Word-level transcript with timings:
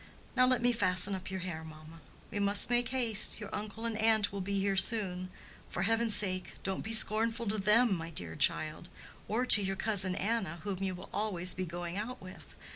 Now 0.35 0.47
let 0.47 0.63
me 0.63 0.71
fasten 0.73 1.13
up 1.13 1.29
your 1.29 1.41
hair, 1.41 1.63
mamma." 1.63 2.01
"We 2.31 2.39
must 2.39 2.71
make 2.71 2.89
haste; 2.89 3.39
your 3.39 3.53
uncle 3.53 3.85
and 3.85 3.95
aunt 3.99 4.31
will 4.33 4.41
be 4.41 4.59
here 4.59 4.75
soon. 4.75 5.29
For 5.69 5.83
heaven's 5.83 6.15
sake, 6.15 6.55
don't 6.63 6.81
be 6.83 6.91
scornful 6.91 7.45
to 7.49 7.59
them, 7.59 7.93
my 7.97 8.09
dear 8.09 8.35
child! 8.35 8.89
or 9.27 9.45
to 9.45 9.61
your 9.61 9.75
cousin 9.75 10.15
Anna, 10.15 10.57
whom 10.63 10.81
you 10.81 10.95
will 10.95 11.11
always 11.13 11.53
be 11.53 11.67
going 11.67 11.97
out 11.97 12.19
with. 12.19 12.55